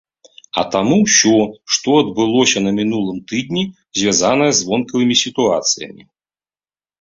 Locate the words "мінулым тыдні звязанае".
2.79-4.49